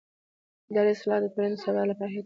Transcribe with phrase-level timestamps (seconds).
[0.69, 2.19] اداري اصلاح د ټولنې د ثبات لپاره حیاتي دی